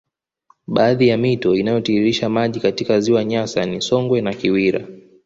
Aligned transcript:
Baadhi 0.67 1.07
ya 1.07 1.17
mito 1.17 1.55
inayotiririsha 1.55 2.29
maji 2.29 2.59
katika 2.59 2.99
ziwa 2.99 3.23
Nyasa 3.25 3.65
ni 3.65 3.81
Songwe 3.81 4.21
na 4.21 4.33
Kiwira 4.33 4.87